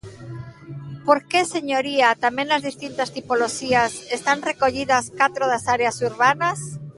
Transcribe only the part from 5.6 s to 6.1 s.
áreas